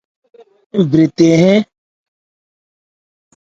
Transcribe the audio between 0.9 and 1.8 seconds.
mɛ́n the hɛn.